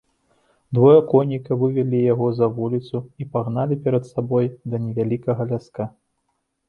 [0.75, 5.83] Двое коннікаў вывелі яго за вуліцу і пагналі перад сабой да невялікага ляска.